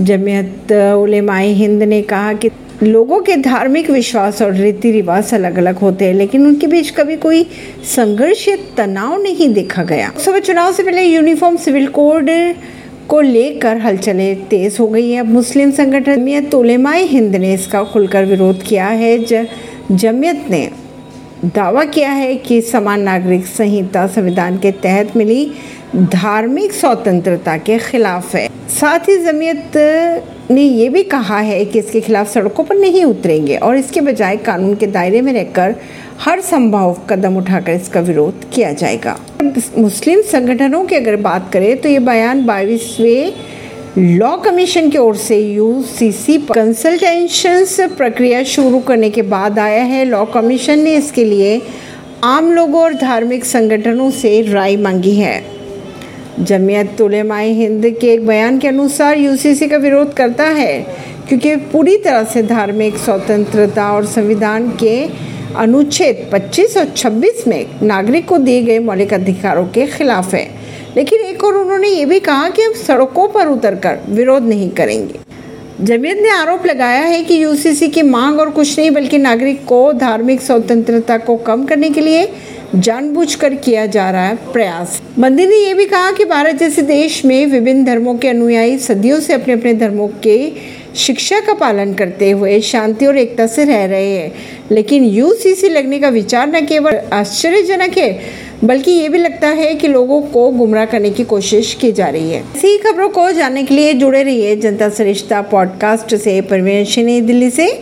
जमियत 0.00 0.72
उलेमाए 0.72 1.48
हिंद 1.48 1.82
ने 1.82 2.00
कहा 2.02 2.32
कि 2.32 2.50
लोगों 2.82 3.20
के 3.20 3.36
धार्मिक 3.36 3.90
विश्वास 3.90 4.40
और 4.42 4.52
रीति 4.52 4.90
रिवाज 4.90 5.32
अलग 5.34 5.58
अलग 5.58 5.78
होते 5.78 6.04
हैं, 6.04 6.14
लेकिन 6.14 6.46
उनके 6.46 6.66
बीच 6.66 6.90
कभी 6.90 7.16
कोई 7.16 7.46
संघर्ष 7.86 8.46
या 8.48 8.56
तनाव 8.76 9.20
नहीं 9.22 9.52
देखा 9.54 9.82
गया। 9.84 10.06
लोकसभा 10.06 10.38
चुनाव 10.38 10.72
से 10.72 10.82
पहले 10.82 11.02
यूनिफॉर्म 11.02 11.56
सिविल 11.56 11.86
कोड 11.88 12.30
को 13.08 13.20
लेकर 13.20 13.78
हलचलें 13.78 14.44
तेज 14.44 14.76
हो 14.80 14.86
गई 14.88 15.10
है। 15.10 15.22
मुस्लिम 15.22 15.70
संगठन 15.70 16.16
जमियत, 16.16 16.54
उलेमाए 16.54 17.02
हिंद 17.02 17.36
ने 17.36 17.52
इसका 17.54 17.82
खुलकर 17.84 18.24
विरोध 18.24 18.62
किया 18.62 18.86
है। 18.86 19.18
जमियत 19.92 20.44
ने 20.50 20.68
दावा 21.44 21.82
किया 21.84 22.10
है 22.10 22.34
कि 22.36 22.60
समान 22.62 23.00
नागरिक 23.02 23.46
संहिता 23.46 24.06
संविधान 24.06 24.58
के 24.58 24.70
तहत 24.72 25.16
मिली 25.16 25.44
धार्मिक 25.96 26.72
स्वतंत्रता 26.72 27.56
के 27.58 27.78
खिलाफ 27.78 28.34
है। 28.34 28.46
साथ 28.70 29.08
ही 29.08 29.16
जमीयत 29.24 29.72
ने 30.50 30.62
ये 30.62 30.88
भी 30.88 31.02
कहा 31.04 31.38
है 31.38 31.64
कि 31.64 31.78
इसके 31.78 32.00
खिलाफ 32.00 32.32
सड़कों 32.32 32.64
पर 32.64 32.76
नहीं 32.76 33.04
उतरेंगे 33.04 33.56
और 33.56 33.76
इसके 33.76 34.00
बजाय 34.00 34.36
कानून 34.36 34.74
के 34.74 34.86
दायरे 34.86 35.20
में 35.20 35.32
रहकर 35.32 35.74
हर 36.20 36.40
संभव 36.40 36.96
कदम 37.10 37.36
उठाकर 37.36 37.72
इसका 37.72 38.00
विरोध 38.00 38.50
किया 38.50 38.72
जाएगा। 38.72 39.18
मुस्लिम 39.78 40.22
संगठनों 40.22 40.84
की 40.84 40.96
अगर 40.96 41.16
बात 41.22 41.50
करें 41.52 41.76
तो 41.80 41.88
ये 41.88 41.98
बयान 41.98 42.44
बाईसवें 42.46 43.32
लॉ 43.98 44.36
कमीशन 44.36 44.88
की 44.90 44.98
ओर 44.98 45.16
से 45.16 45.38
यूसीसी 45.38 46.36
कंसल्टेशन 46.48 47.88
प्रक्रिया 47.96 48.42
शुरू 48.42 48.78
करने 48.80 49.10
के 49.10 49.22
बाद 49.22 49.58
आया 49.58 49.82
है। 49.82 50.04
लॉ 50.04 50.24
कमीशन 50.24 50.78
ने 50.78 50.94
इसके 50.96 51.24
लिए 51.24 51.60
आम 52.24 52.50
लोगों 52.52 52.82
और 52.82 52.94
धार्मिक 52.94 53.44
संगठनों 53.44 54.10
से 54.10 54.40
राय 54.42 54.76
मांगी 54.76 55.14
है। 55.14 55.42
जमियत 56.40 56.94
तुलेमाए 56.98 57.50
हिंद 57.50 57.86
के 58.00 58.12
एक 58.12 58.26
बयान 58.26 58.58
के 58.58 58.68
अनुसार 58.68 59.18
यूसीसी 59.18 59.68
का 59.68 59.76
विरोध 59.76 60.14
करता 60.14 60.44
है, 60.44 60.80
क्योंकि 61.28 61.54
पूरी 61.72 61.96
तरह 61.96 62.24
से 62.24 62.42
धार्मिक 62.44 62.96
स्वतंत्रता 62.96 63.92
और 63.92 64.06
संविधान 64.06 64.70
के 64.76 64.96
अनुच्छेद 65.56 66.28
25 66.32 66.76
और 66.76 66.88
26 66.96 67.46
में 67.48 67.66
नागरिक 67.82 68.28
को 68.28 68.38
दिए 68.38 68.62
गए 68.62 68.78
मौलिक 68.78 69.14
अधिकारों 69.14 69.66
के 69.66 69.86
खिलाफ 69.88 70.34
है। 70.34 70.61
लेकिन 70.96 71.20
एक 71.20 71.44
और 71.44 71.56
उन्होंने 71.56 71.88
ये 71.88 72.04
भी 72.04 72.20
कहा 72.20 72.48
कि 72.48 72.62
हम 72.62 72.72
सड़कों 72.72 73.28
पर 73.28 73.46
उतरकर 73.46 73.98
विरोध 74.08 74.42
नहीं 74.42 74.70
करेंगे। 74.70 75.14
जमीयत 75.80 76.18
ने 76.22 76.30
आरोप 76.30 76.66
लगाया 76.66 77.00
है 77.00 77.24
कि 77.24 77.44
यूसीसी 77.44 77.88
की 77.88 78.02
मांग 78.02 78.40
और 78.40 78.50
कुछ 78.50 78.78
नहीं, 78.78 78.90
बल्कि 78.90 79.18
नागरिक 79.18 79.64
को 79.64 79.92
धार्मिक 79.92 80.40
स्वतंत्रता 80.40 81.18
को 81.18 81.36
कम 81.36 81.64
करने 81.64 81.90
के 81.90 82.00
लिए 82.00 82.28
जानबूझकर 82.74 83.54
किया 83.54 83.86
जा 83.86 84.10
रहा 84.10 84.26
है 84.26 84.36
प्रयास। 84.52 85.02
मंदिर 85.18 85.48
ने 85.48 85.56
यह 85.56 85.74
भी 85.74 85.86
कहा 85.86 86.12
कि 86.12 86.24
भारत 86.24 86.54
जैसे 86.54 86.82
देश 86.82 87.24
में 87.24 87.46
विभिन्न 87.46 87.84
धर्मों 87.84 88.14
के 88.14 88.28
अनुयायी 88.28 88.78
सदियों 88.78 89.20
से 89.20 89.32
अपने 89.32 89.54
अपने 89.54 89.74
धर्मों 89.74 90.08
के 90.08 90.52
शिक्षा 90.96 91.40
का 91.40 91.54
पालन 91.54 91.94
करते 91.94 92.30
हुए 92.30 92.60
शांति 92.60 93.06
और 93.06 93.18
एकता 93.18 93.46
से 93.46 93.64
रह 93.64 93.84
रहे 93.84 94.10
हैं। 94.10 94.32
लेकिन 94.70 95.04
यूसीसी 95.04 95.68
लगने 95.68 95.98
का 95.98 96.08
विचार 96.08 96.48
न 96.48 96.66
केवल 96.66 97.00
आश्चर्यजनक 97.12 97.98
है 97.98 98.20
बल्कि 98.64 98.90
ये 98.90 99.08
भी 99.08 99.18
लगता 99.18 99.48
है 99.48 99.74
कि 99.74 99.88
लोगों 99.88 100.22
को 100.22 100.50
गुमराह 100.50 100.84
करने 100.84 101.10
की 101.10 101.24
कोशिश 101.24 101.74
की 101.74 101.92
जा 101.92 102.06
रही 102.06 102.30
है। 102.30 102.44
ऐसी 102.56 102.78
खबरों 102.78 103.08
को 103.08 103.30
जानने 103.30 103.62
के 103.62 103.74
लिए 103.74 103.94
जुड़े 103.94 104.22
रहिए 104.22 104.56
जनता 104.56 104.88
सरिश्ता 104.88 105.42
पॉडकास्ट 105.42 106.16
से। 106.16 106.40
परवीन 106.40 107.26
दिल्ली 107.26 107.50
से। 107.50 107.80